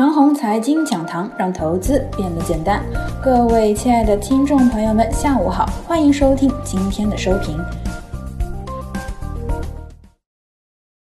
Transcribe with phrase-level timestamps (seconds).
[0.00, 2.82] 长虹财经讲堂让投资变得简单。
[3.22, 7.62] 各位亲爱的听众朋友们，下午好，欢迎收听今天的收评。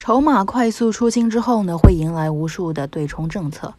[0.00, 3.72] 筹码快速出清之后呢，会迎来无数的对冲政策。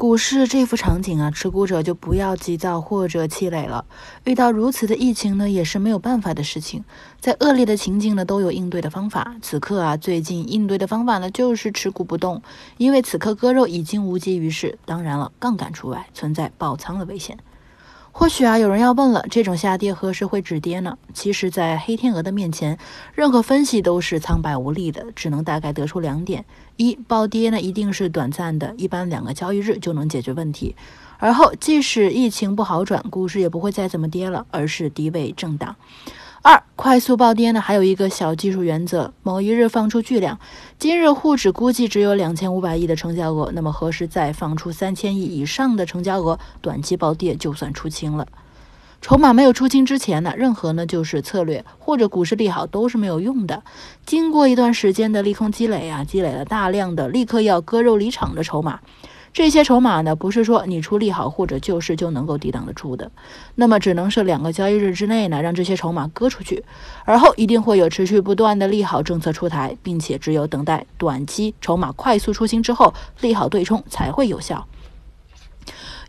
[0.00, 3.84] 股市这幅场景啊，持股者就不要急躁或者气馁了。
[4.24, 6.82] 遇到如此的疫情呢，也是没有办法的事情。
[7.20, 9.36] 在恶劣的情境呢，都有应对的方法。
[9.42, 12.40] 此刻啊，最近应对的方法呢，就是持股不动，
[12.78, 14.78] 因为此刻割肉已经无济于事。
[14.86, 17.36] 当然了，杠杆除外，存在爆仓的危险。
[18.12, 20.98] 或许啊，有人要问了，这种下跌何时会止跌呢？
[21.14, 22.76] 其实，在黑天鹅的面前，
[23.14, 26.44] 任何分析都是苍白无力的，只能大概得出两点：
[26.76, 30.74] 一，暴跌呢一定是短暂的，一般两个交易日就能解决问题；
[31.18, 35.74] 而后，即使疫情不好转，股市也不会再怎么跌了，而是低位震荡。
[36.42, 40.40] 二快速暴跌呢，还有一个小技术原则：某一日放出巨量，
[40.78, 48.26] 今日沪指估计只有两千五百亿的成交额，那么何时再放出三千亿以上的成交额，短期暴跌就算出清了。
[49.02, 53.62] 筹码没有出清之前呢，任何呢就是策略或者股市利好都是没有用的。
[54.06, 58.80] 经过一段时间的利空积累啊，积累了大量的立刻要割肉离场的筹码。
[59.32, 63.10] 这些筹码呢，不是说你出利好或者救市就能够抵挡得住的，
[63.54, 66.64] 那么只能是两个交易日之内呢，让这些筹码割出去，
[67.04, 74.66] 而后一定会有持续不断的利好政策出台，并且只有等待短期筹码快速出清之后，利好对冲才会有效。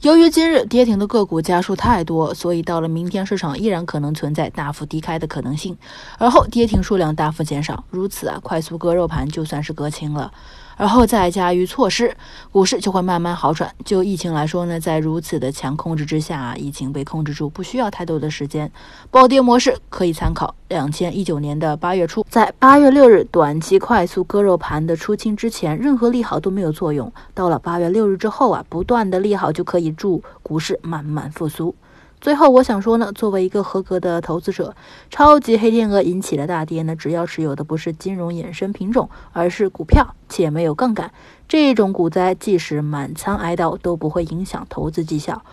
[0.01, 5.77] 由于今日跌停的个股家数太多，所以到了明天市场依然可能存在大幅低开的可能性，
[6.17, 10.31] 而后跌停数量大幅减少，如此啊，快速割肉盘就算是割清了。
[10.75, 12.17] 而后再加以措施，
[12.51, 13.71] 股市就会慢慢好转。
[13.85, 18.71] 就疫情来说呢，在如此的强控制之下，疫情被控制住，不需要太多的时间。
[19.11, 27.11] 暴跌模式可以参考两千一九年的八月初，在八月六日短期快速割肉盘的出清之前，任何利好都没有作用。
[27.33, 31.75] 到了八月六日之后啊，不断的利好就可以助股市慢慢复苏。
[32.21, 34.73] 最后，我想说呢，作为一个合格的投资者，
[35.09, 41.11] 超级黑天鹅引起的大跌呢，只要持有的不是金融衍生品种，而是股票，且没有杠杆，
[41.49, 45.43] 这种股灾即使满仓挨刀都不会影响投资绩效。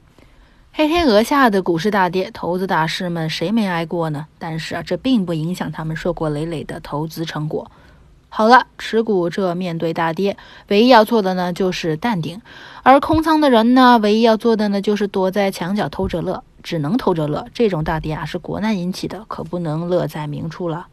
[0.78, 4.25] 黑天鹅下的股市大跌，投资大师们谁没挨过呢？
[4.39, 7.69] 但是啊，这并不影响他们硕果累累的投资成果。
[8.28, 10.37] 好了，持股这面对大跌，
[10.69, 12.41] 唯一要做的呢就是淡定，
[12.84, 16.44] 而空仓的人呢，唯一要做的呢就是躲在墙角偷着乐。
[16.62, 20.87] 只能偷着乐，这种大跌啊是国难引起的，可不能乐在明处了。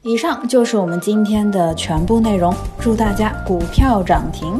[0.00, 4.58] 以上就是我们今天的全部内容，祝大家股票涨停。